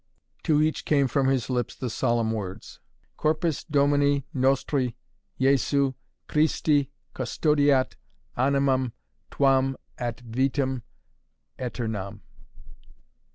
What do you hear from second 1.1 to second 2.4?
his lips the solemn